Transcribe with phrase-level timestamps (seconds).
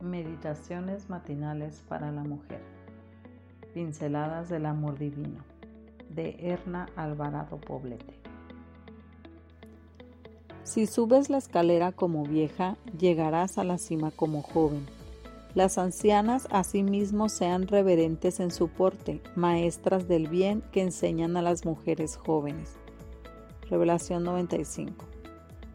[0.00, 2.60] Meditaciones matinales para la mujer.
[3.74, 5.44] Pinceladas del amor divino.
[6.08, 8.14] De Erna Alvarado Poblete.
[10.62, 14.86] Si subes la escalera como vieja, llegarás a la cima como joven.
[15.56, 21.64] Las ancianas asimismo sean reverentes en su porte, maestras del bien que enseñan a las
[21.64, 22.76] mujeres jóvenes.
[23.68, 25.04] Revelación 95.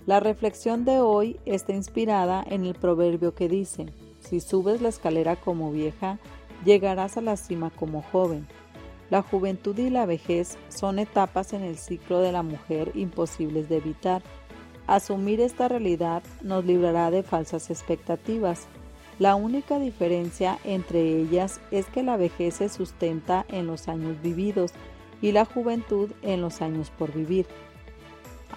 [0.06, 3.88] La reflexión de hoy está inspirada en el proverbio que dice,
[4.24, 6.18] si subes la escalera como vieja,
[6.66, 8.48] llegarás a la cima como joven.
[9.10, 13.78] La juventud y la vejez son etapas en el ciclo de la mujer imposibles de
[13.78, 14.24] evitar.
[14.88, 18.68] Asumir esta realidad nos librará de falsas expectativas.
[19.20, 24.72] La única diferencia entre ellas es que la vejez se sustenta en los años vividos
[25.22, 27.46] y la juventud en los años por vivir.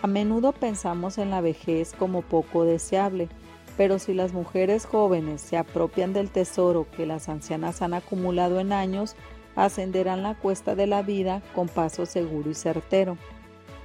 [0.02, 3.28] A menudo pensamos en la vejez como poco deseable,
[3.76, 8.72] pero si las mujeres jóvenes se apropian del tesoro que las ancianas han acumulado en
[8.72, 9.16] años,
[9.54, 13.16] ascenderán la cuesta de la vida con paso seguro y certero.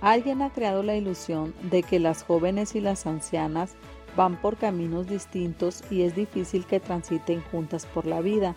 [0.01, 3.75] Alguien ha creado la ilusión de que las jóvenes y las ancianas
[4.15, 8.55] van por caminos distintos y es difícil que transiten juntas por la vida.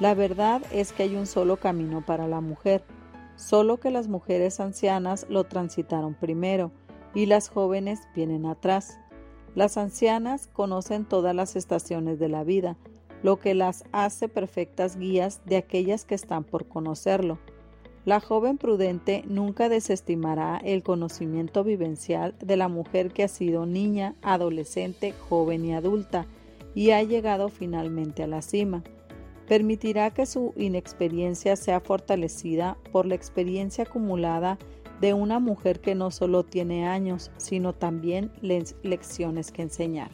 [0.00, 2.84] La verdad es que hay un solo camino para la mujer,
[3.36, 6.72] solo que las mujeres ancianas lo transitaron primero
[7.14, 8.98] y las jóvenes vienen atrás.
[9.54, 12.76] Las ancianas conocen todas las estaciones de la vida,
[13.22, 17.38] lo que las hace perfectas guías de aquellas que están por conocerlo.
[18.04, 24.16] La joven prudente nunca desestimará el conocimiento vivencial de la mujer que ha sido niña,
[24.22, 26.26] adolescente, joven y adulta
[26.74, 28.82] y ha llegado finalmente a la cima.
[29.46, 34.58] Permitirá que su inexperiencia sea fortalecida por la experiencia acumulada
[35.02, 40.12] de una mujer que no solo tiene años, sino también lecciones que enseñar.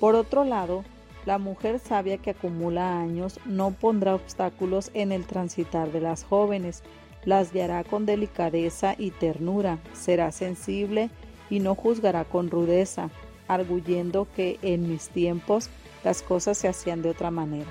[0.00, 0.82] Por otro lado,
[1.24, 6.82] la mujer sabia que acumula años no pondrá obstáculos en el transitar de las jóvenes,
[7.24, 11.08] las guiará con delicadeza y ternura, será sensible
[11.48, 13.08] y no juzgará con rudeza,
[13.46, 15.70] arguyendo que en mis tiempos
[16.02, 17.70] las cosas se hacían de otra manera.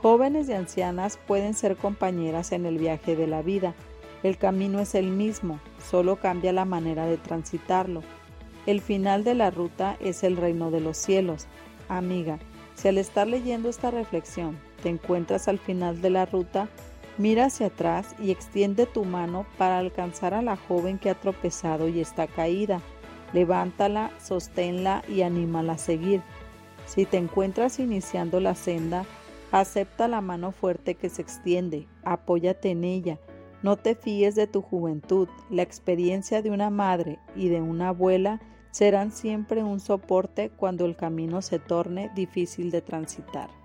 [0.00, 3.74] Jóvenes y ancianas pueden ser compañeras en el viaje de la vida,
[4.22, 8.02] el camino es el mismo, solo cambia la manera de transitarlo.
[8.66, 11.46] El final de la ruta es el reino de los cielos.
[11.88, 12.38] Amiga,
[12.74, 16.68] si al estar leyendo esta reflexión te encuentras al final de la ruta,
[17.16, 21.88] mira hacia atrás y extiende tu mano para alcanzar a la joven que ha tropezado
[21.88, 22.82] y está caída.
[23.32, 26.20] Levántala, sosténla y anímala a seguir.
[26.84, 29.06] Si te encuentras iniciando la senda,
[29.50, 33.18] acepta la mano fuerte que se extiende, apóyate en ella
[33.62, 38.40] no te fíes de tu juventud, la experiencia de una madre y de una abuela
[38.70, 43.59] serán siempre un soporte cuando el camino se torne difícil de transitar.